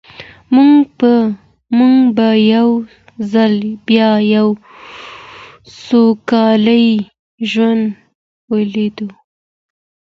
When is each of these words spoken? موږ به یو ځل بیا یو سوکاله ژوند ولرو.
موږ 1.77 1.97
به 2.15 2.29
یو 2.53 2.69
ځل 3.31 3.53
بیا 3.87 4.09
یو 4.35 4.47
سوکاله 5.85 6.77
ژوند 7.51 7.83
ولرو. 8.51 9.07